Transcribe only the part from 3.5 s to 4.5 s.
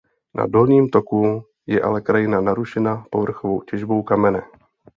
těžbou kamene.